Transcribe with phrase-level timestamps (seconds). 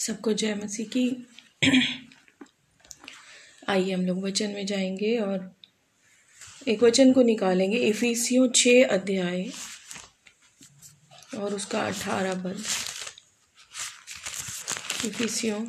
[0.00, 1.04] सबको जय मसीह की।
[3.68, 5.50] आइए हम लोग वचन में जाएँगे और
[6.68, 9.44] एक वचन को निकालेंगे। इफिसियों छ अध्याय
[11.38, 12.62] और उसका अठारह पद
[15.06, 15.60] इफिसियों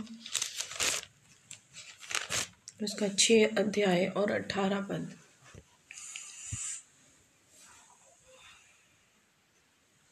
[2.83, 5.11] उसका छ अध्याय और अठारह पद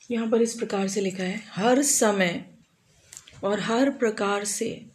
[0.10, 2.59] यहाँ पर इस प्रकार से लिखा है, हर समय
[3.44, 4.86] और हर प्रकार से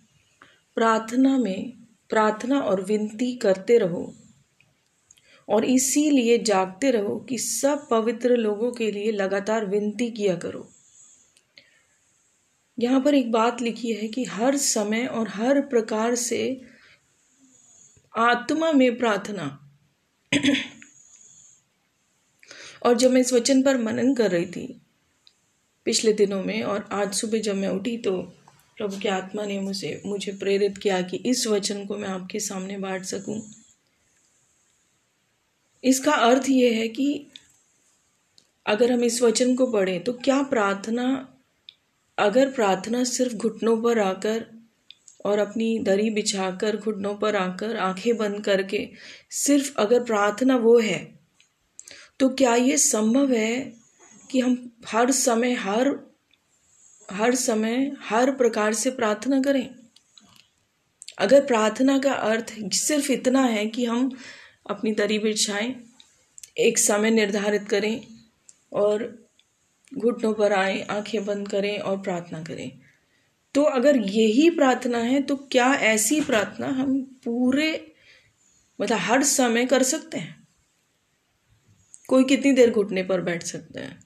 [0.74, 1.72] प्रार्थना में
[2.10, 4.14] प्रार्थना और विनती करते रहो
[5.48, 10.68] और इसीलिए जागते रहो कि सब पवित्र लोगों के लिए लगातार विनती किया करो।
[12.78, 16.60] यहाँ पर एक बात लिखी है कि हर समय और हर प्रकार से
[18.16, 19.60] आत्मा में प्रार्थना।
[22.86, 24.83] और जब मैं इस वचन पर मनन कर रही थी
[25.86, 28.12] पिछले दिनों में और आज सुबह जब मैं उठी तो
[28.78, 32.78] प्रभु की आत्मा ने मुझे मुझे प्रेरित किया कि इस वचन को मैं आपके सामने
[32.78, 33.40] बांट सकूँ।
[35.84, 37.26] इसका अर्थ यह है कि
[38.66, 41.06] अगर हम इस वचन को पढ़ें तो क्या प्रार्थना,
[42.18, 44.44] अगर प्रार्थना सिर्फ़ घुटनों पर आकर
[45.24, 48.88] और अपनी दरी बिछाकर, घुटनों पर आकर, आँखें बंद करके
[49.30, 50.98] सिर्फ़ अगर प्रार्थना वो है
[52.20, 53.83] तो क्या ये संभव है
[54.30, 56.14] कि हम हर समय, हर
[57.12, 59.74] हर समय, हर प्रकार से प्रार्थना करें।
[61.18, 64.16] अगर प्रार्थना का अर्थ सिर्फ़ इतना है कि हम
[64.70, 65.84] अपनी दरी बिछाएँ,
[66.58, 68.06] एक समय निर्धारित करें
[68.72, 69.26] और
[69.94, 72.80] घुटनों पर आए, आँखें बंद करें और प्रार्थना करें।
[73.54, 77.94] तो अगर यही प्रार्थना है तो क्या ऐसी प्रार्थना हम पूरे
[78.80, 80.48] मतलब हर समय कर सकते हैं?
[82.08, 84.03] कोई कितनी देर घुटने पर बैठ सकते हैं?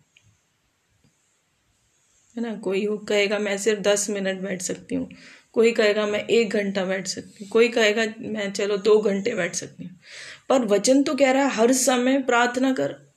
[2.38, 2.56] है ना?
[2.56, 5.10] कोई वो कहेगा, मैं सिर्फ़ दस मिनट बैठ सकती हूँ।
[5.52, 9.54] कोई कहेगा, मैं एक घंटा बैठ सकती हूँ। कोई कहेगा, मैं, चलो, दो घंटे बैठ
[9.54, 10.00] सकती हूँ।
[10.48, 13.14] पर वचन तो कह रहा है, हर समय प्रार्थना कर।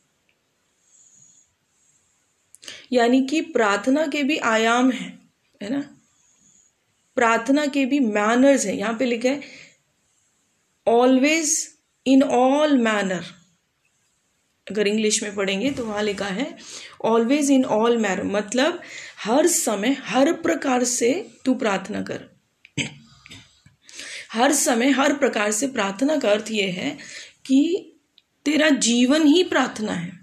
[2.93, 5.19] यानी कि प्रार्थना के भी आयाम है
[5.63, 5.97] है ना?
[7.15, 9.41] प्रार्थना के भी मैनर्स है। यहाँ पे लिखा है
[10.87, 11.73] ऑलवेज
[12.07, 13.40] इन ऑल मैनर
[14.67, 16.55] अगर इंग्लिश में पढ़ेंगे तो वहाँ लिखा है
[17.05, 18.81] ऑलवेज इन ऑल मैनर मतलब
[19.19, 21.13] हर समय, हर प्रकार से
[21.45, 22.23] तू प्रार्थना कर।
[24.33, 26.97] हर समय, हर प्रकार से प्रार्थना का अर्थ यह है
[27.45, 27.87] कि
[28.45, 30.19] तेरा जीवन ही प्रार्थना है।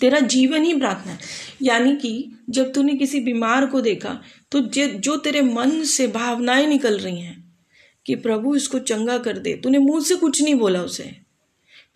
[0.00, 1.18] तेरा जीवन ही प्रार्थना है।
[1.62, 2.12] यानी कि
[2.50, 4.20] जब तूने किसी बीमार को देखा
[4.52, 7.56] तो जो तेरे मन से भावनाएँ निकल रही हैं
[8.06, 11.27] कि प्रभु इसको चंगा कर दे, तूने मुँह से कुछ नहीं बोला उसे।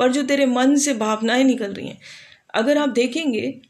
[0.02, 1.98] पर जो तेरे मन से भावनाएँ निकल रही हैं।
[2.54, 3.60] अगर आप देखेंगे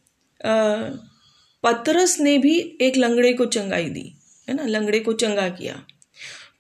[1.65, 4.13] पतरस ने भी एक लंगड़े को चंगाई दी,
[4.49, 4.65] है ना?
[4.67, 5.75] लंगड़े को चंगा किया।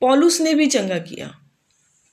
[0.00, 1.30] पॉलुस ने भी चंगा किया।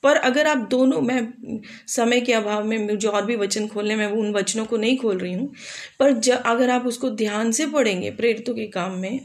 [0.02, 4.06] पर अगर आप दोनों, मैं समय के अभाव में, मुझे और भी वचन खोलने, में
[4.06, 5.52] उन वचनों को नहीं खोल रही हूँ।
[6.00, 9.20] पर जब अगर आप उसको ध्यान से पढ़ेंगे, प्रेरितों के काम में,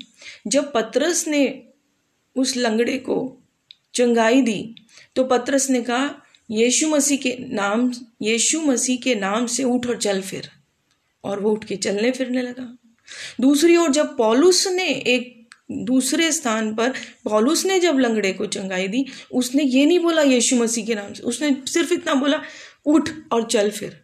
[0.48, 1.64] जब पतरस ने
[2.36, 3.18] उस लंगड़े को
[3.96, 4.76] चंगाई दी
[5.16, 6.08] तो पतरस ने कहा
[6.52, 10.50] यीशु मसीह के नाम, यीशु मसीह के नाम से उठ और चल फिर।
[11.24, 12.78] और वो उठ के चलने फिरने लगा।
[13.42, 18.88] दूसरी ओर जब पॉलुस ने एक दूसरे स्थान पर, पॉलुस ने जब लंगड़े को चंगाई
[18.88, 22.42] दी, उसने ये नहीं बोला यीशु मसीह के नाम से, उसने सिर्फ़ इतना बोला,
[22.86, 24.02] उठ और चल फिर।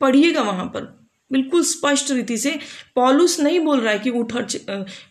[0.00, 2.58] पढ़िएगा वहाँ पर, बिल्कुल स्पष्ट रीति से
[2.94, 4.46] पॉलुस नहीं बोल रहा है कि उठ और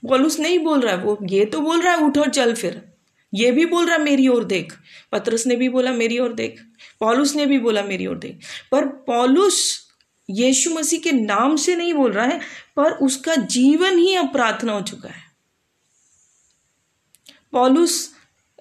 [0.10, 2.89] पॉलुस नहीं बोल रहा है वो, ये तो बोल रहा है उठ और चल फिर।
[3.34, 4.74] ये भी बोल रहा मेरी ओर देख।
[5.12, 6.62] पत्रस ने भी बोला, मेरी ओर देख।
[7.00, 8.40] पॉलुस ने भी बोला, मेरी ओर देख।
[8.72, 9.88] पर पॉलुस
[10.30, 12.40] यीशु मसीह के नाम से नहीं बोल रहा है,
[12.76, 15.24] पर उसका जीवन ही अब प्रार्थना हो चुका है।
[17.52, 18.14] पॉलुस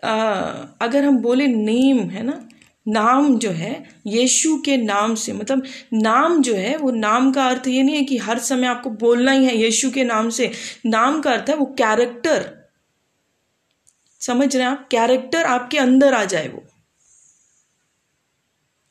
[0.03, 2.49] अगर हम बोले नेम, है ना?
[2.87, 5.63] नाम जो है, यीशु के नाम से मतलब
[5.93, 9.33] नाम जो है, वो नाम का अर्थ ये नहीं है कि हर समय आपको बोलना
[9.33, 10.51] ही है यीशु के नाम से।
[10.87, 12.58] नाम का अर्थ है वो कैरेक्टर
[14.21, 14.89] समझ रहे हैं आप?
[14.91, 16.65] कैरेक्टर आपके अंदर आ जाए वो।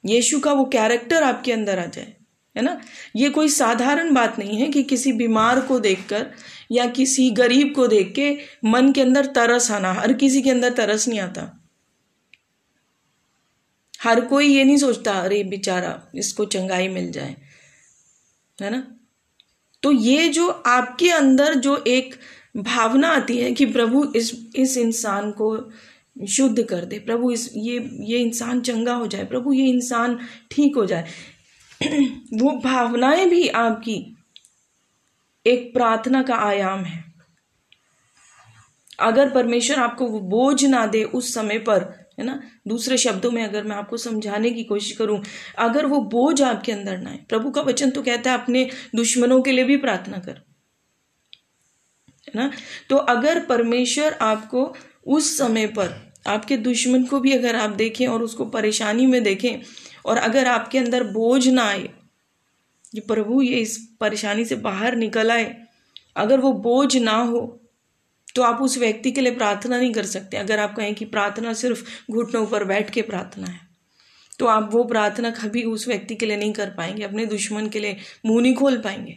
[0.06, 2.14] यीशु का वो कैरेक्टर आपके अंदर आ जाए,
[2.56, 2.82] है ना?
[3.16, 6.32] ये कोई साधारण बात नहीं है कि किसी बीमार को देखकर
[6.72, 10.74] या किसी गरीब को देख के मन के अंदर तरस आना, हर किसी के अंदर
[10.74, 11.64] तरस नहीं आता।
[14.02, 17.36] हर कोई ये नहीं सोचता, अरे बेचारा, इसको चंगाई मिल जाए,
[18.62, 18.88] है ना?
[19.84, 22.16] तो ये जो आपके अंदर जो एक
[22.58, 25.72] भावना आती है कि प्रभु इस इस इंसान को
[26.28, 30.20] शुद्ध कर दे। प्रभु इस, ये ये इंसान चंगा हो जाए, प्रभु ये इंसान
[30.52, 31.08] ठीक हो जाए।
[32.34, 34.18] वो भावनाएँ भी आपकी
[35.48, 37.14] एक प्रार्थना का आयाम है।
[39.00, 42.42] अगर परमेश्वर आपको वो बोझ ना दे उस समय पर, है ना?
[42.68, 45.24] दूसरे शब्दों में अगर मैं आपको समझाने की कोशिश करूँ,
[45.58, 49.42] अगर वो बोझ आपके अंदर ना है प्रभु का वचन तो कहता है, अपने दुश्मनों
[49.42, 50.42] के लिए भी प्रार्थना कर।
[52.28, 52.52] है ना?
[52.90, 54.74] तो अगर परमेश्वर आपको
[55.08, 55.96] उस समय पर,
[56.28, 59.62] आपके दुश्मन को भी अगर आप देखें और उसको परेशानी में देखें,
[60.06, 61.90] और अगर आपके अंदर बोझ ना आए,
[62.94, 65.56] कि प्रभु ये इस परेशानी से बाहर निकल आए,
[66.18, 67.60] अगर वो बोझ ना हो
[68.36, 71.54] तो आप उस व्यक्ति के लिए प्रार्थना नहीं कर सकते। अगर आप कहें कि प्रार्थना
[71.54, 73.60] सिर्फ़ घुटनों पर बैठ के प्रार्थना है
[74.40, 77.80] तो आप वो प्रार्थना कभी उस व्यक्ति के लिए नहीं कर पाएँगे, अपने दुश्मन के
[77.80, 79.16] लिए मुँह नहीं खोल पाएँगे।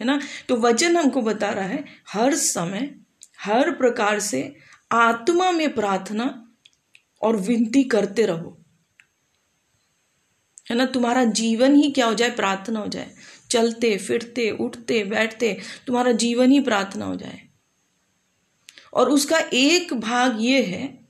[0.00, 0.20] है ना?
[0.48, 2.94] तो वचन हमको बता रहा है, हर समय,
[3.40, 4.56] हर प्रकार से
[4.92, 6.52] आत्मा में प्रार्थना
[7.22, 8.64] और विनती करते रहो।
[10.70, 10.86] है ना?
[10.86, 12.30] तुम्हारा जीवन ही क्या हो जाए?
[12.30, 13.14] प्रार्थना हो जाए।
[13.50, 17.48] चलते, फिरते, उठते, बैठते, तुम्हारा जीवन ही प्रार्थना हो जाए।
[18.94, 21.00] और उसका एक भाग ये है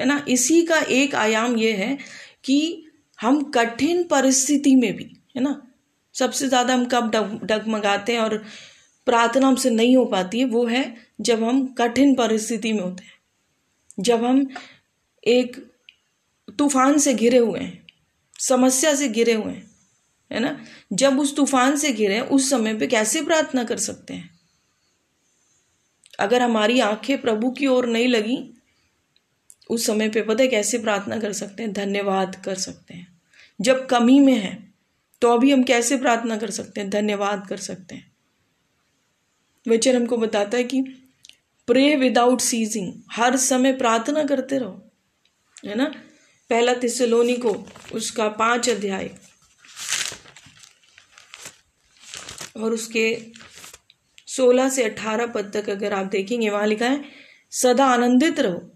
[0.00, 0.24] है ना?
[0.28, 1.98] इसी का एक आयाम ये है
[2.44, 2.86] कि
[3.20, 5.71] हम कठिन परिस्थिति में भी, है ना?
[6.14, 7.10] सबसे ज़्यादा हम कब
[7.44, 8.44] डगमगाते हैं और
[9.06, 13.12] प्रार्थना हमसे नहीं हो पाती है, वो है जब हम कठिन परिस्थिति में होते हैं।
[14.00, 14.48] जब हम
[15.26, 15.72] एक
[16.58, 17.86] तूफ़ान से घिरे हुए हैं,
[18.40, 19.70] समस्या से घिरे हुए हैं,
[20.32, 20.64] है ना?
[20.92, 24.30] जब उस तूफ़ान से घिरे हैं, उस समय पे कैसे प्रार्थना कर सकते हैं?
[26.20, 28.54] अगर हमारी आँखें प्रभु की ओर नहीं लगी,
[29.70, 31.72] उस समय पे पता है कैसे प्रार्थना कर सकते हैं?
[31.72, 33.20] धन्यवाद कर सकते हैं।
[33.60, 34.71] जब कमी में है
[35.22, 36.90] तो अभी हम कैसे प्रार्थना कर सकते हैं?
[36.90, 38.12] धन्यवाद कर सकते हैं।
[39.68, 40.80] वचन हमको बताता है कि
[41.66, 44.90] प्रे विदाउट सीजिंग हर समय प्रार्थना करते रहो,
[45.66, 45.84] है ना?
[46.50, 49.10] पहला तिसलोनी को उसका पाँच अध्याय।
[52.56, 53.26] और उसके
[54.26, 57.04] सोलह से अठारह पद तक अगर आप देखेंगे, वहाँ लिखा है,
[57.50, 58.72] सदा आनंदित रहो,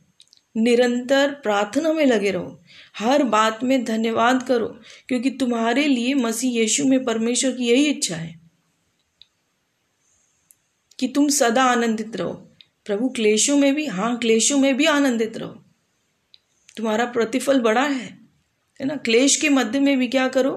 [0.56, 2.62] निरंतर प्रार्थना में लगे रहो।
[2.96, 4.66] हर बात में धन्यवाद करो,
[5.08, 8.34] क्योंकि तुम्हारे लिए मसीह यीशु में परमेश्वर की यही इच्छा है
[10.98, 12.32] कि तुम सदा आनंदित रहो।
[12.84, 15.62] प्रभु क्लेशों में भी हाँ क्लेशों में भी आनंदित रहो।
[16.76, 18.18] तुम्हारा प्रतिफल बड़ा है
[18.80, 18.96] है ना?
[18.96, 20.50] क्लेश के मध्य में भी क्या करो?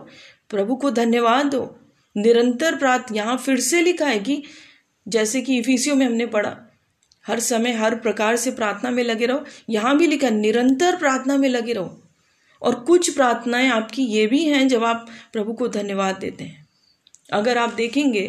[0.49, 1.79] प्रभु को धन्यवाद दो।
[2.15, 4.43] निरंतर प्रार्थ यहाँ फिर से लिखा है कि,
[5.07, 6.57] जैसे कि इफिसियो में हमने पढ़ा,
[7.25, 11.49] हर समय हर प्रकार से प्रार्थना में लगे रहो। यहाँ भी लिखा निरंतर प्रार्थना में
[11.49, 12.03] लगे रहो।
[12.61, 16.67] और कुछ प्रार्थनाएँ आपकी ये भी हैं जब आप प्रभु को धन्यवाद देते हैं।
[17.33, 18.27] अगर आप देखेंगे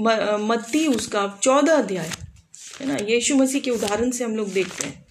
[0.00, 2.10] मत्ती उसका चौदह अध्याय,
[2.80, 2.96] है ना?
[3.04, 5.04] यीशु मसीह के उदाहरण से हम लोग देखते हैं।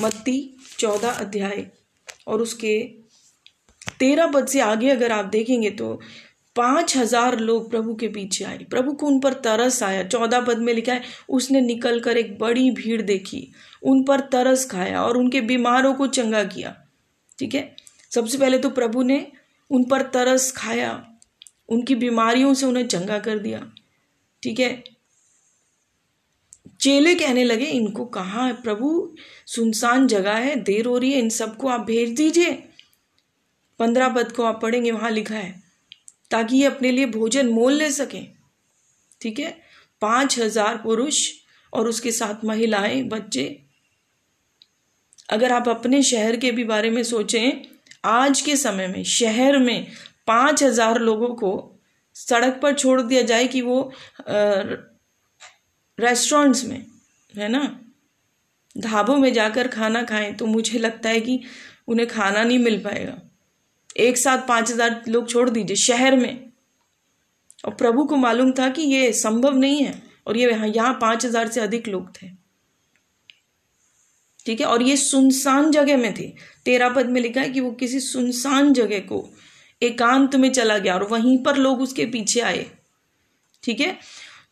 [0.00, 0.38] मत्ती
[0.78, 1.66] चौदह अध्याय
[2.26, 2.78] और उसके
[3.98, 5.98] तेरह पद से आगे अगर आप देखेंगे तो
[6.56, 10.58] पाँच हज़ार लोग प्रभु के पीछे आए। प्रभु को उन पर तरस आया। चौदह पद
[10.58, 13.48] में लिखा है, उसने निकल कर एक बड़ी भीड़ देखी,
[13.82, 16.74] उन पर तरस खाया और उनके बीमारों को चंगा किया।
[17.38, 17.74] ठीक है?
[18.16, 19.26] सबसे पहले तो प्रभु ने
[19.70, 20.90] उन पर तरस खाया,
[21.68, 23.60] उनकी बीमारियों से उन्हें चंगा कर दिया।
[24.42, 24.84] ठीक है?
[26.80, 29.16] चेले कहने लगे, इनको कहाँ है प्रभु?
[29.46, 32.52] सुनसान जगह है, देर हो रही है, इन सबको आप भेज दीजिए।
[33.80, 35.62] पंद्रह पद को आप पढ़ेंगे, वहाँ लिखा है,
[36.30, 38.32] ताकि ये अपने लिए भोजन मोल ले सकें।
[39.20, 39.56] ठीक है?
[40.02, 41.26] पाँच हज़ार पुरुष
[41.72, 43.48] और उसके साथ महिलाएँ, बच्चे।
[45.30, 49.86] अगर आप अपने शहर के भी बारे में सोचें आज के समय में, शहर में
[50.26, 51.80] पाँच हज़ार लोगों को
[52.16, 53.92] सड़क पर छोड़ दिया जाए कि वो
[55.98, 56.86] रेस्टोरेंट्स में,
[57.34, 57.80] है ना?
[58.76, 61.40] ढाबों में जाकर खाना खाएँ तो मुझे लगता है कि
[61.88, 63.20] उन्हें खाना नहीं मिल पाएगा।
[63.98, 66.52] एक साथ पाँच हज़ार लोग छोड़ दीजिए, शहर में।
[67.64, 71.48] और प्रभु को मालूम था कि ये संभव नहीं है और ये यहाँ पाँच हज़ार
[71.48, 72.26] से अधिक लोग थे।
[74.46, 74.66] ठीक है?
[74.66, 76.34] और ये सुनसान जगह में थे।
[76.64, 79.30] तेरा पद में लिखा है कि वो किसी सुनसान जगह को
[79.82, 82.70] एकांत में चला गया और वहीं पर लोग उसके पीछे आए।
[83.62, 83.98] ठीक है?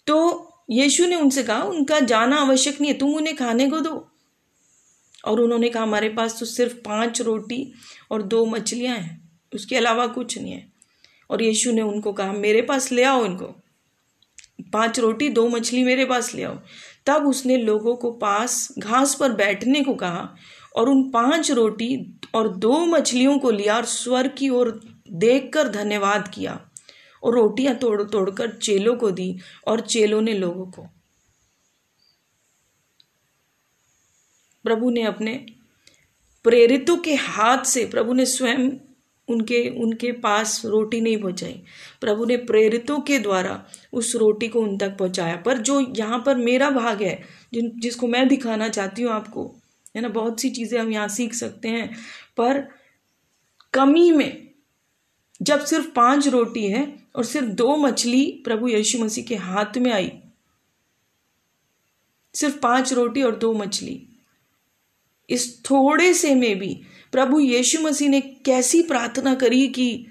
[0.07, 4.11] तो यीशु ने उनसे कहा, उनका जाना आवश्यक नहीं है, तुम उन्हें खाने को दो।
[5.25, 7.73] और उन्होंने कहा, हमारे पास तो सिर्फ़ पाँच रोटी
[8.11, 10.73] और दो मछलियाँ हैं, उसके अलावा कुछ नहीं है।
[11.31, 13.47] और यीशु ने उनको कहा, मेरे पास ले आओ इनको।
[14.73, 16.59] पाँच रोटी, दो मछली मेरे पास ले आओ।
[17.07, 20.35] तब उसने लोगों को पास घास पर बैठने को कहा
[20.77, 24.81] और उन पाँच रोटी और दो मछलियों को लिया और स्वर की ओर
[25.13, 26.71] देखकर धन्यवाद किया
[27.23, 30.87] और रोटियाँ तोड़ तोड़कर चेलों को दी और चेलों ने लोगों को।
[34.65, 35.47] प्रभु ने अपने
[36.45, 38.71] प्रेरितों के हाथ से प्रभु ने स्वयं
[39.29, 41.61] उनके उनके पास रोटी नहीं पहुंचाई।
[42.01, 43.63] प्रभु ने प्रेरितों के द्वारा
[43.93, 47.23] उस रोटी को उन तक पहुँचाया। पर जो यहाँ पर मेरा भाग है,
[47.55, 49.45] जिन, जिसको मैं दिखाना चाहती हूँ आपको,
[49.97, 51.89] है ना, बहुत सी चीज़ें हम यहाँ सीख सकते हैं,
[52.37, 52.61] पर
[53.75, 54.49] कमी में
[55.41, 59.91] जब सिर्फ़ पाँच रोटी है और सिर्फ़ दो मछली प्रभु यीशु मसीह के हाथ में
[59.93, 60.13] आई,
[62.35, 64.01] सिर्फ़ पाँच रोटी और दो मछली,
[65.29, 66.81] इस थोड़े से में भी
[67.15, 70.07] प्रभु यीशु मसीह ने कैसी प्रार्थना करी कि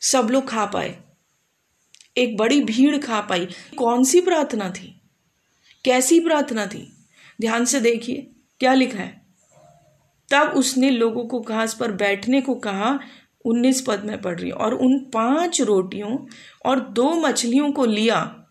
[0.00, 0.98] सब लोग खा पाए?
[2.16, 3.46] एक बड़ी भीड़ खा पाई।
[3.78, 5.00] कौन सी प्रार्थना थी?
[5.84, 7.06] कैसी प्रार्थना थी?
[7.40, 8.30] ध्यान से देखिए,
[8.60, 9.26] क्या लिखा है?
[10.30, 12.98] तब उसने लोगों को घास पर बैठने को कहा,
[13.44, 16.26] उन्नीस पद में पढ़ रही और उन पाँच रोटियों
[16.64, 18.46] और दो मछलियों को लिया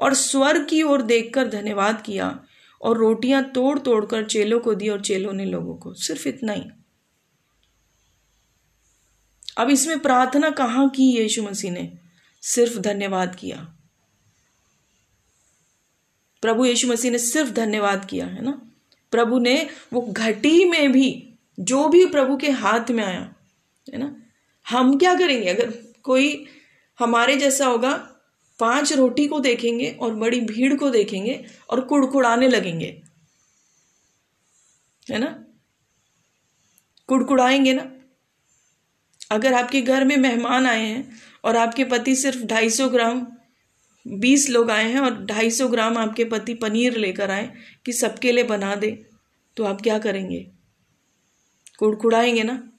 [0.00, 2.44] और स्वर्ग की ओर देखकर धन्यवाद किया।
[2.82, 6.52] और रोटियाँ तोड़ तोड़ कर चेलों को दी और चेलों ने लोगों को। सिर्फ़ इतना
[6.52, 6.64] ही।
[9.58, 11.92] अब इसमें प्रार्थना कहाँ की यीशु मसीह ने?
[12.42, 13.76] सिर्फ़ धन्यवाद किया।
[16.42, 18.70] प्रभु यीशु मसीह ने सिर्फ़ धन्यवाद किया, है ना?
[19.10, 23.34] प्रभु ने वो घटी में भी, जो भी प्रभु के हाथ में आया,
[23.92, 24.22] है ना?
[24.68, 25.48] हम क्या करेंगे?
[25.48, 25.70] अगर
[26.02, 26.46] कोई
[26.98, 28.09] हमारे जैसा होगा
[28.60, 33.02] पाँच रोटी को देखेंगे और बड़ी भीड़ को देखेंगे और कुड़कुड़ाने लगेंगे।
[35.10, 35.44] है ना?
[37.06, 37.90] कुड़कुड़ाएँगे ना?
[39.30, 43.26] अगर आपके घर में मेहमान आए हैं और आपके पति सिर्फ़ ढाई सौ ग्राम,
[44.06, 47.52] बीस लोग आए हैं और ढाई सौ ग्राम आपके पति पनीर लेकर आए
[47.86, 49.06] कि सबके लिए बना दे
[49.56, 50.50] तो आप क्या करेंगे?
[51.78, 52.72] कुड़कुड़ाएँगे ना?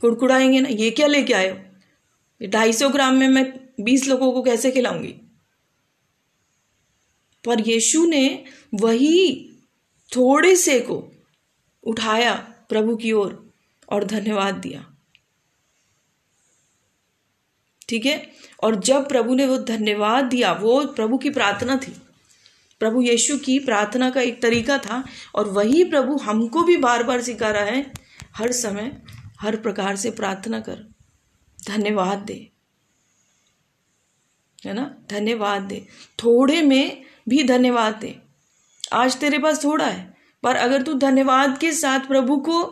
[0.00, 0.68] कुड़कुड़ाएँगे ना?
[0.68, 2.48] ये क्या लेके आए हो?
[2.48, 5.14] ढाई सौ ग्राम में मैं बीस लोगों को कैसे खिलाऊँगी?
[7.44, 8.44] पर यीशु ने
[8.74, 9.52] वही
[10.16, 11.12] थोड़े से को
[11.84, 12.34] उठाया
[12.68, 13.52] प्रभु की ओर और,
[13.88, 14.94] और धन्यवाद दिया।
[17.88, 18.30] ठीक है?
[18.62, 22.02] और जब प्रभु ने वो धन्यवाद दिया वो प्रभु की प्रार्थना थी।
[22.80, 25.04] प्रभु यीशु की प्रार्थना का एक तरीका था
[25.34, 27.92] और वही प्रभु हमको भी बार बार सिखा रहा है
[28.36, 29.02] हर समय
[29.40, 30.94] हर प्रकार से प्रार्थना कर
[31.66, 32.57] धन्यवाद दे।
[34.58, 34.84] है ना?
[35.10, 35.86] धन्यवाद दे।
[36.18, 38.14] थोड़े में भी धन्यवाद दे।
[38.92, 42.62] आज तेरे पास थोड़ा है, पर अगर तू धन्यवाद के साथ प्रभु को,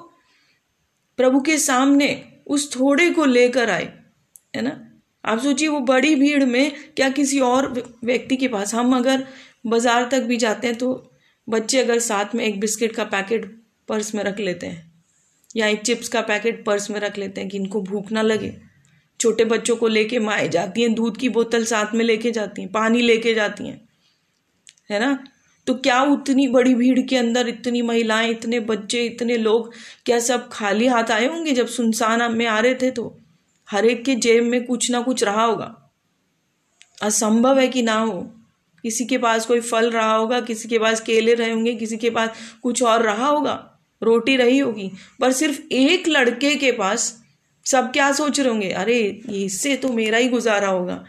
[1.19, 2.09] प्रभु के सामने
[2.47, 3.93] उस थोड़े को लेकर आए,
[4.57, 4.81] है ना?
[5.25, 7.69] आप सोचिए, वो बड़ी भीड़ में क्या किसी और
[8.05, 9.27] व्यक्ति के पास। हम अगर
[9.67, 10.91] बाज़ार तक भी जाते हैं तो
[11.49, 13.45] बच्चे अगर साथ में एक बिस्किट का पैकेट
[13.89, 14.93] पर्स में रख लेते हैं,
[15.57, 18.55] या एक चिप्स का पैकेट पर्स में रख लेते हैं कि इनको भूख ना लगे
[19.21, 22.73] छोटे बच्चों को लेके माए जाती हैं, दूध की बोतल साथ में लेके जाती हैं,
[22.73, 23.89] पानी लेके जाती हैं,
[24.91, 25.25] है ना?
[25.67, 29.73] तो क्या उतनी बड़ी भीड़ के अंदर इतनी महिलाएँ, इतने बच्चे, इतने लोग,
[30.05, 32.91] क्या सब खाली हाथ आए होंगे जब सुनसान में आ रहे थे?
[32.91, 33.19] तो
[33.71, 35.93] हर एक के जेब में कुछ ना कुछ रहा होगा।
[37.03, 38.33] असंभव है कि ना हो।
[38.83, 42.11] किसी के पास कोई फल रहा होगा, किसी के पास केले रहे होंगे, किसी के
[42.11, 42.31] पास
[42.63, 47.26] कुछ और रहा होगा। रोटी रही होगी। पर सिर्फ़ एक लड़के के पास
[47.67, 48.71] सब क्या सोच रहे होंगे?
[48.71, 51.05] अरे, इससे तो मेरा ही गुजारा होगा।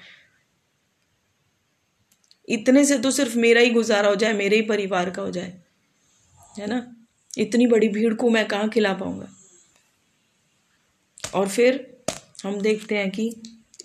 [2.49, 5.61] इतने से तो सिर्फ़ मेरा ही गुजारा हो जाए, मेरे ही परिवार का हो जाए।
[6.59, 6.95] है ना?
[7.37, 9.29] इतनी बड़ी भीड़ को मैं कहाँ खिला पाऊँगा?
[11.33, 11.97] और फिर
[12.45, 13.35] हम देखते हैं कि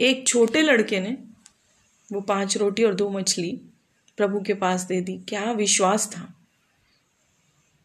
[0.00, 1.18] एक छोटे लड़के ने
[2.12, 3.60] वो पाँच रोटी और दो मछली
[4.16, 6.34] प्रभु के पास दे दी। क्या विश्वास था।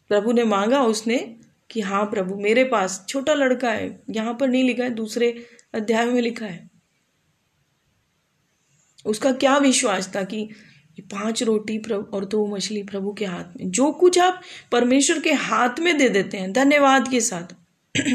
[0.08, 1.36] प्रभु ने मांगा, उसने
[1.70, 6.04] कि हाँ प्रभु, मेरे पास छोटा लड़का है, यहाँ पर नहीं लिखा है, दूसरे अध्याय
[6.04, 6.70] में लिखा है।
[9.06, 10.54] उसका क्या विश्वास था कि
[11.00, 15.32] पाँच रोटी प्रभु और दो मछली प्रभु के हाथ में, जो कुछ आप परमेश्वर के
[15.32, 17.56] हाथ में दे देते हैं, धन्यवाद के साथ।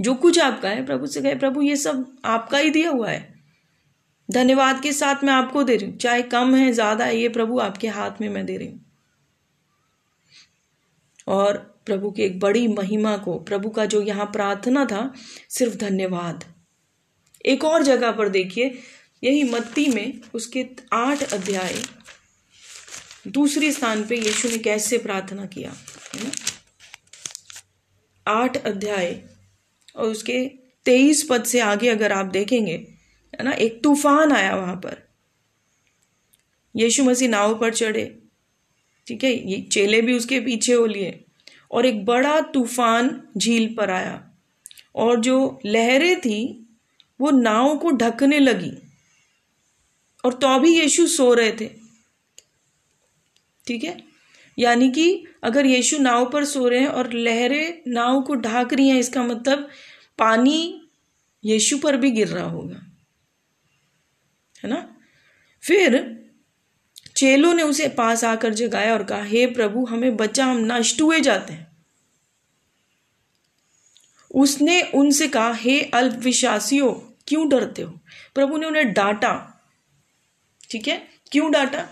[0.00, 3.34] जो कुछ आपका है, प्रभु से कहे, प्रभु, ये सब आपका ही दिया हुआ है।
[4.30, 7.58] धन्यवाद के साथ मैं आपको दे रही हूँ। चाहे कम है, ज़्यादा है, ये प्रभु
[7.58, 8.84] आपके हाथ में मैं दे रही हूँ।
[11.28, 15.14] और प्रभु की एक बड़ी महिमा को, प्रभु का जो यहाँ प्रार्थना था,
[15.50, 16.44] सिर्फ़ धन्यवाद।
[17.46, 18.78] एक और जगह पर देखिए,
[19.24, 21.82] यही मत्ती में उसके आठ अध्याय,
[23.28, 25.70] दूसरे स्थान पे यीशु ने कैसे प्रार्थना किया,
[26.14, 26.30] है ना?
[28.28, 29.24] आठ अध्याय,
[29.96, 30.50] और उसके
[30.84, 32.72] तेईस पद से आगे अगर आप देखेंगे,
[33.34, 35.10] है ना, एक तूफ़ान आया वहाँ पर।
[36.76, 38.18] यीशु मसीह नाव पर चढ़े,
[39.06, 39.50] ठीक है?
[39.50, 41.21] ये चेले भी उसके पीछे हो लिए।
[41.72, 44.30] और एक बड़ा तूफ़ान झील पर आया।
[44.94, 46.68] और जो लहरें थी,
[47.20, 48.72] वो नाव को ढकने लगी।
[50.24, 51.70] और तो भी यीशु सो रहे थे।
[53.66, 54.04] ठीक है?
[54.58, 58.88] यानी कि अगर यीशु नाव पर सो रहे हैं और लहरें नाव को ढाक रही
[58.88, 59.68] हैं, इसका मतलब
[60.18, 60.82] पानी
[61.44, 62.92] यीशु पर भी गिर रहा होगा।
[64.64, 64.96] है ना?
[65.62, 66.21] फिर
[67.22, 71.20] चेलों ने उसे पास आकर जगाया और कहा, हे प्रभु, हमें बचा, हम नष्ट हुए
[71.20, 71.76] जाते हैं।
[74.34, 76.92] उसने उनसे कहा, हे अल्पविश्वासियों,
[77.28, 78.00] क्यों डरते हो?
[78.34, 79.64] प्रभु ने उन्हें डांटा।
[80.70, 81.08] ठीक है?
[81.32, 81.88] क्यों डांटा?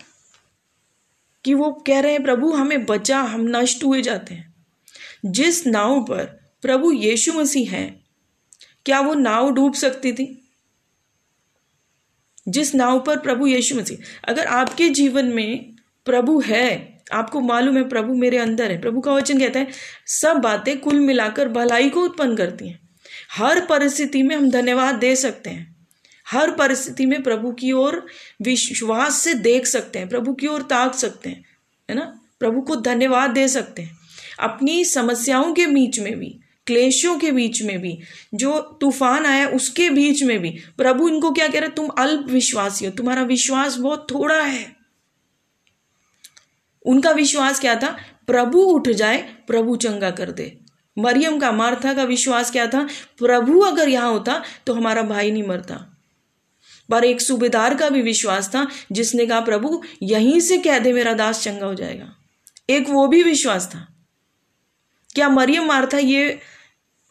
[1.45, 4.55] कि वो कह रहे हैं, प्रभु, हमें बचा, हम नष्ट हुए जाते हैं।
[5.25, 6.25] जिस नाव पर
[6.63, 8.05] प्रभु यीशु मसीह हैं,
[8.87, 10.40] क्या वो नाव डूब सकती थी?
[12.51, 15.73] जिस नाव पर प्रभु यीशु मसीह, अगर आपके जीवन में
[16.05, 19.67] प्रभु है, आपको मालूम है प्रभु मेरे अंदर है। प्रभु का वचन कहता है,
[20.07, 22.81] सब बातें कुल मिलाकर भलाई को उत्पन्न करती हैं।
[23.33, 25.77] हर परिस्थिति में हम धन्यवाद दे सकते हैं।
[26.29, 28.07] हर परिस्थिति में प्रभु की ओर
[28.43, 31.45] विश्वास से देख सकते हैं, प्रभु की ओर ताक सकते हैं,
[31.91, 32.21] है ना?
[32.41, 33.99] प्रभु को धन्यवाद दे सकते हैं।
[34.41, 36.41] अपनी समस्याओं के बीच में भी
[36.71, 37.99] क्लेशों के बीच में भी,
[38.35, 42.85] जो तूफ़ान आया उसके बीच में भी, प्रभु इनको क्या कह रहे तुम अल्प विश्वासी
[42.85, 44.77] हो, तुम्हारा विश्वास बहुत थोड़ा है।
[46.87, 47.99] उनका विश्वास क्या था?
[48.27, 50.59] प्रभु उठ जाए, प्रभु चंगा कर दे।
[50.99, 52.89] मरियम का, मार्था का विश्वास क्या था?
[53.19, 55.99] प्रभु अगर यहाँ होता तो हमारा भाई नहीं मरता।
[56.91, 61.15] पर एक सूबेदार का भी विश्वास था, जिसने कहा, प्रभु, यहीं से कह दे, मेरा
[61.15, 62.17] दास चंगा हो जाएगा।
[62.71, 63.87] एक वो भी विश्वास था।
[65.15, 66.41] क्या मरियम, मार्था ये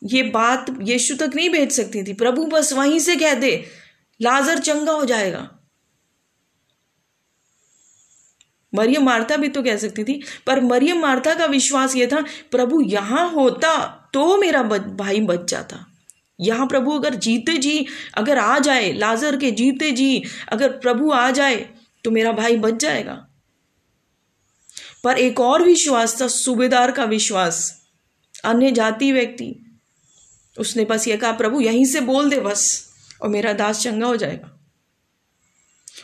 [0.01, 3.65] ये बात यीशु तक नहीं भेज सकती थी। प्रभु बस वहीं से कह दे,
[4.19, 5.49] लाजर चंगा हो जाएगा।
[8.73, 12.81] मरियम मार्था भी तो कह सकती थी, पर मरियम मार्था का विश्वास यह था, प्रभु
[12.81, 13.77] यहाँ होता
[14.13, 15.85] तो मेरा भाई बच जाता।
[16.39, 17.85] यहाँ प्रभु अगर जीते जी,
[18.17, 21.55] अगर आ जाए, लाजर के जीते जी, अगर प्रभु आ जाए
[22.05, 23.25] तो मेरा भाई बच जाएगा।
[25.03, 27.89] पर एक और विश्वास था, सूबेदार का विश्वास।
[28.45, 29.55] अन्य जाति व्यक्ति
[30.59, 32.89] उसने बस ये कहा, प्रभु, यहीं से बोल दे बस,
[33.21, 34.55] और मेरा दास चंगा हो जाएगा।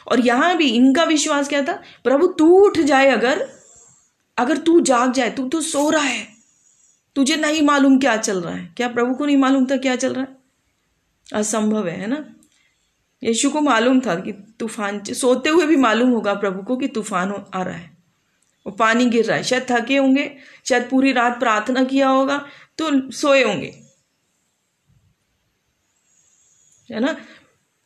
[0.08, 1.82] और यहाँ भी इनका विश्वास क्या था?
[2.04, 3.50] प्रभु, तू उठ जाए अगर
[4.38, 6.28] अगर तू जाग जाए, तू तो सो रहा है।
[7.15, 10.13] तुझे नहीं मालूम क्या चल रहा है। क्या प्रभु को नहीं मालूम था क्या चल
[10.13, 10.38] रहा है?
[11.34, 12.26] असंभव है है ना?
[13.24, 17.46] यीशु को मालूम था कि तूफ़ान, सोते हुए भी मालूम होगा प्रभु को कि तूफ़ान
[17.54, 17.98] आ रहा है।
[18.65, 22.46] वो पानी गिर रहा है। शायद थके होंगे, शायद पूरी रात प्रार्थना किया होगा
[22.78, 23.85] तो सोए होंगे।
[26.91, 27.17] है ना?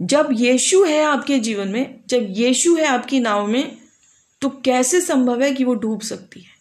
[0.01, 3.77] जब यीशु है आपके जीवन में, जब यीशु है आपकी नाव में
[4.41, 6.59] तो कैसे संभव है कि वो डूब सकती है?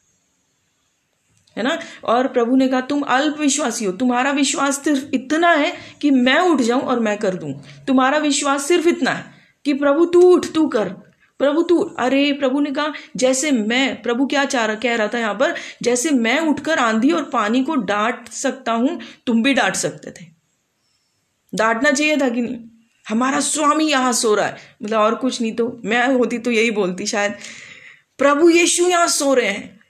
[1.56, 1.78] है ना?
[2.04, 6.38] और प्रभु ने कहा, तुम अल्प विश्वासी हो। तुम्हारा विश्वास सिर्फ़ इतना है कि मैं
[6.38, 9.24] उठ जाऊँ और मैं कर दूँ। तुम्हारा विश्वास सिर्फ़ इतना है
[9.64, 10.88] कि प्रभु, तू उठ, तू कर।
[11.38, 15.34] प्रभु, तू अरे, प्रभु ने कहा, जैसे मैं, प्रभु क्या चाह कह रहा था यहाँ
[15.34, 20.10] पर, जैसे मैं उठकर आंधी और पानी को डांट सकता हूँ, तुम भी डांट सकते
[20.10, 20.37] थे।
[21.58, 22.58] डांटना चाहिए था कि नहीं?
[23.08, 26.70] हमारा स्वामी यहाँ सो रहा है। मतलब और कुछ नहीं तो मैं होती तो यही
[26.70, 27.34] बोलती शायद,
[28.18, 29.80] प्रभु यीशु यहाँ सो रहे हैं।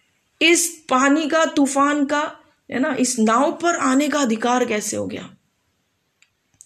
[0.43, 2.21] इस पानी का, तूफ़ान का,
[2.71, 5.31] है ना, इस नाव पर आने का अधिकार कैसे हो गया?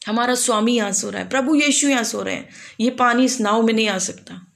[0.06, 2.48] हमारा स्वामी यहाँ सो रहा है। प्रभु यीशु यहाँ सो रहे हैं।
[2.80, 4.46] ये पानी इस नाव में नहीं आ सकता।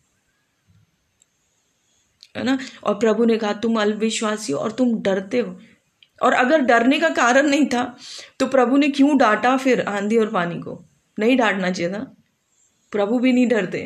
[2.36, 2.58] है ना?
[2.84, 5.58] और प्रभु ने कहा, तुम अल्पविश्वासी हो और तुम डरते हो।
[6.22, 7.84] और अगर डरने का कारण नहीं था
[8.40, 10.84] तो प्रभु ने क्यों डांटा फिर आंधी और पानी को?
[11.18, 12.00] नहीं डांटना चाहिए था।
[12.92, 13.78] प्रभु भी नहीं डरते।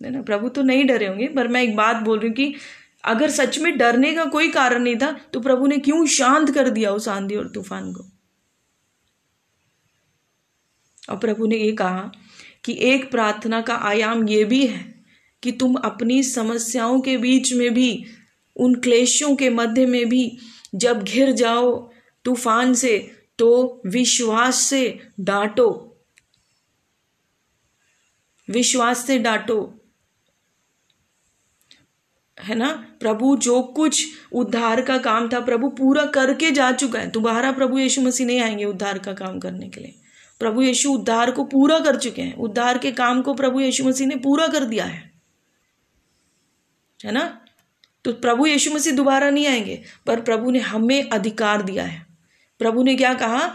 [0.00, 0.22] है ना?
[0.22, 2.54] प्रभु तो नहीं डरे होंगे, पर मैं एक बात बोल रही हूँ कि
[3.04, 6.68] अगर सच में डरने का कोई कारण नहीं था तो प्रभु ने क्यों शांत कर
[6.70, 8.04] दिया उस आंधी और तूफ़ान को?
[11.10, 12.10] और प्रभु ने ये कहा
[12.64, 14.94] कि एक प्रार्थना का आयाम ये भी है
[15.42, 18.04] कि तुम अपनी समस्याओं के बीच में भी,
[18.56, 20.38] उन क्लेशों के मध्य में भी
[20.76, 21.90] जब घिर जाओ
[22.24, 25.96] तूफ़ान से तो विश्वास से डांटो।
[28.50, 29.80] विश्वास से डांटो।
[32.40, 32.96] है ना?
[33.00, 37.78] प्रभु जो कुछ उद्धार का काम था, प्रभु पूरा करके जा चुका है। दोबारा प्रभु
[37.78, 39.94] यीशु मसीह नहीं आएँगे उद्धार का काम करने के लिए।
[40.38, 44.06] प्रभु यीशु उद्धार को पूरा कर चुके हैं। उद्धार के काम को प्रभु यीशु मसीह
[44.06, 45.12] ने पूरा कर दिया है।
[47.04, 47.45] है ना?
[48.06, 52.06] तो प्रभु यीशु मसीह दोबारा नहीं आएँगे, पर प्रभु ने हमें अधिकार दिया है।
[52.58, 53.54] प्रभु ने क्या कहा?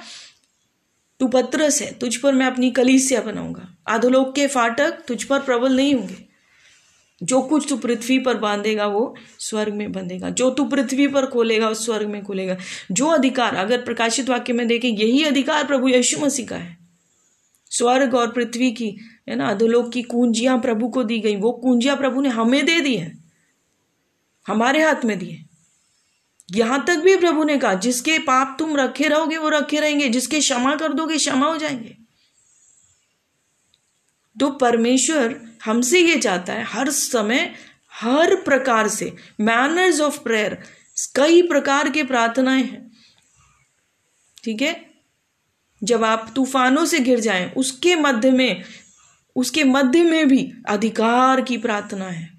[1.20, 5.76] तू पत्रस है, तुझ पर मैं अपनी कलीसिया बनाऊँगा। आधोलोक के फाटक तुझ पर प्रबल
[5.76, 6.26] नहीं होंगे।
[7.24, 11.68] जो कुछ तू पृथ्वी पर बांधेगा, वो स्वर्ग में बंधेगा। जो तू पृथ्वी पर खोलेगा,
[11.68, 12.58] वो स्वर्ग में खोलेगा।
[12.92, 16.78] जो अधिकार, अगर प्रकाशित वाक्य में देखें, यही अधिकार प्रभु यीशु मसीह का है।
[17.70, 18.98] स्वर्ग और पृथ्वी की,
[19.30, 22.82] है ना अधोलोक की कुंजियाँ प्रभु को दी गई। वो कुंजियाँ प्रभु ने हमें दे
[22.82, 23.21] दी है।
[24.48, 25.46] हमारे हाथ में दिए।
[26.52, 30.40] यहाँ तक भी प्रभु ने कहा, जिसके पाप तुम रखे रहोगे, वो रखे रहेंगे। जिसके
[30.40, 31.98] क्षमा कर दोगे, क्षमा हो जाएँगे।
[34.40, 37.56] तो परमेश्वर हमसे ये चाहता है, हर समय,
[37.94, 40.64] हर प्रकार से मैनर्स ऑफ़ प्रेयर
[41.16, 42.92] कई प्रकार के प्रार्थनाएँ हैं।
[44.44, 44.92] ठीक है?
[45.84, 48.64] जब आप तूफानों से गिर जाएँ, उसके मध्य में,
[49.36, 52.31] उसके मध्य में भी अधिकार की प्रार्थना है।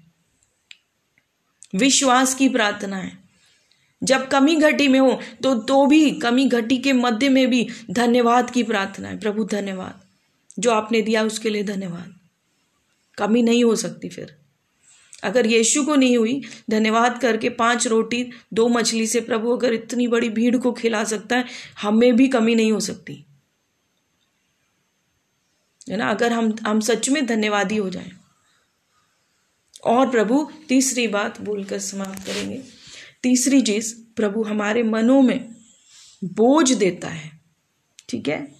[1.75, 3.17] विश्वास की प्रार्थना है।
[4.03, 8.49] जब कमी घटी में हो तो तो भी कमी घटी के मध्य में भी धन्यवाद
[8.49, 9.99] की प्रार्थना है। प्रभु, धन्यवाद।
[10.59, 12.19] जो आपने दिया उसके लिए धन्यवाद।
[13.17, 14.35] कमी नहीं हो सकती फिर।
[15.23, 20.07] अगर यीशु को नहीं हुई, धन्यवाद करके पाँच रोटी, दो मछली से प्रभु अगर इतनी
[20.07, 21.45] बड़ी भीड़ को खिला सकता है,
[21.81, 23.25] हमें भी कमी नहीं हो सकती।
[25.89, 26.09] है ना?
[26.09, 28.11] अगर हम हम सच में धन्यवादी हो जाएँ
[29.85, 32.61] और प्रभु तीसरी बात बोलकर समाप्त करेंगे।
[33.23, 35.55] तीसरी चीज़, प्रभु हमारे मनों में
[36.23, 37.31] बोझ देता है।
[38.09, 38.55] ठीक है?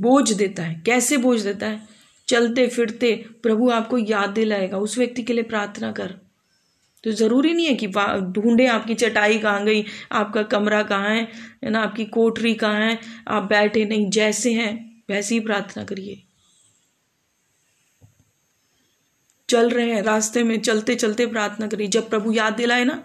[0.00, 1.88] बोझ देता है। कैसे बोझ देता है?
[2.28, 6.14] चलते फिरते प्रभु आपको याद दिलाएगा। उस व्यक्ति के लिए प्रार्थना कर।
[7.04, 7.86] तो ज़रूरी नहीं है कि
[8.32, 11.28] ढूंढे आपकी चटाई कहाँ गई, आपका कमरा कहाँ है
[11.64, 11.80] ना?
[11.80, 12.98] आपकी कोठरी कहाँ है?
[13.28, 16.25] आप बैठे नहीं, जैसे हैं, वैसे ही प्रार्थना करिए।
[19.48, 23.04] चल रहे हैं, रास्ते में चलते चलते प्रार्थना करिए जब प्रभु याद दिलाए ना,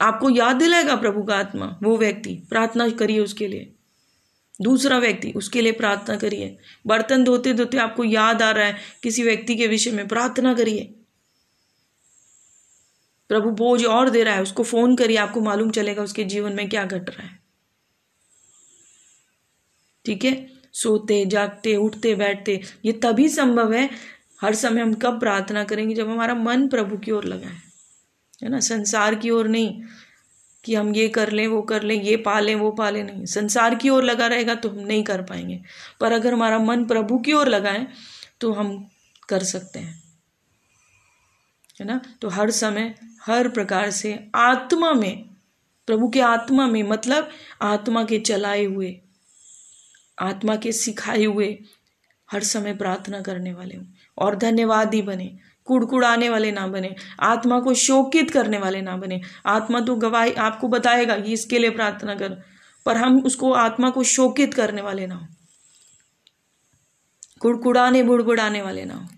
[0.00, 3.74] आपको याद दिलाएगा प्रभु का आत्मा, वो व्यक्ति प्रार्थना करिए उसके लिए।
[4.60, 9.22] दूसरा व्यक्ति उसके लिए प्रार्थना करिए। बर्तन धोते धोते आपको याद आ रहा है, किसी
[9.22, 10.94] व्यक्ति के विषय में प्रार्थना करिए।
[13.28, 16.68] प्रभु बोझ और दे रहा है, उसको फ़ोन करिए, आपको मालूम चलेगा उसके जीवन में
[16.68, 17.38] क्या घट रहा है।
[20.04, 20.50] ठीक है?
[20.72, 23.90] सोते, जागते, उठते, बैठते, ये तभी संभव है
[24.44, 27.62] हर समय हम कब प्रार्थना करेंगे जब हमारा मन प्रभु की ओर लगा है?
[28.42, 28.60] है ना?
[28.60, 29.82] संसार की ओर नहीं
[30.64, 33.88] कि हम ये कर लें, वो कर लें, ये पालें, वो पालें नहीं। संसार की
[33.88, 35.62] ओर लगा रहेगा तो हम नहीं कर पाएँगे।
[36.00, 37.88] पर अगर हमारा मन प्रभु की ओर लगा है
[38.40, 38.88] तो हम
[39.28, 40.02] कर सकते हैं।
[41.80, 42.00] है ना?
[42.22, 45.24] तो हर समय, हर प्रकार से आत्मा में,
[45.86, 47.30] प्रभु के आत्मा में मतलब
[47.62, 49.00] आत्मा के चलाए हुए,
[50.18, 51.58] आत्मा के सिखाए हुए,
[52.32, 53.84] हर समय प्रार्थना करने वाले हों।
[54.18, 59.80] और धन्यवाद बने, कुड़कुड़ाने वाले ना बने, आत्मा को शोकित करने वाले ना बने। आत्मा
[59.80, 62.42] तो गवाही आपको बताएगा कि इसके लिए प्रार्थना कर,
[62.86, 65.26] पर हम उसको, आत्मा को शोकित करने वाले ना। हो
[67.40, 69.08] कुड़कुड़ाने, बुड़बुड़ाने वाले ना। हो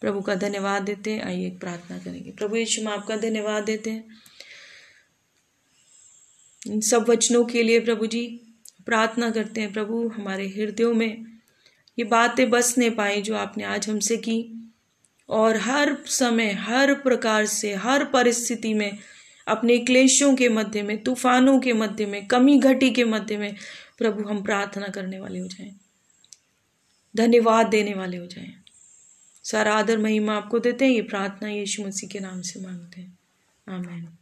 [0.00, 4.04] प्रभु का धन्यवाद देते हैं, आइए प्रार्थना करेंगे। प्रभु यीशु, हम आपका धन्यवाद देते हैं।
[6.66, 8.40] इन सब वचनों के लिए प्रभु जी
[8.86, 11.37] प्रार्थना करते हैं। प्रभु, हमारे हृदयों में
[11.98, 14.54] ये बातें बस नहीं पाई जो आपने आज हमसे की।
[15.28, 18.98] और हर समय, हर प्रकार से, हर परिस्थिति में,
[19.46, 23.56] अपने क्लेशों के मध्य में, तूफानों के मध्य में, कमी घटी के मध्य में,
[23.98, 25.76] प्रभु हम प्रार्थना करने वाले हो जाएँ।
[27.16, 28.54] धन्यवाद देने वाले हो जाएँ।
[29.44, 33.18] सारा आदर महिमा आपको देते हैं। ये प्रार्थना यीशु मसीह के नाम से मांगते हैं।
[33.68, 34.17] आमीन।